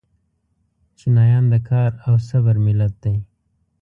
[0.97, 3.15] چینایان د کار او صبر ملت دی.